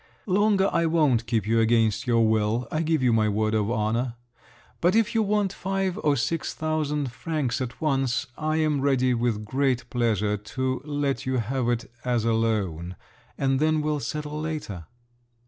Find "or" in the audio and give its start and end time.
6.03-6.15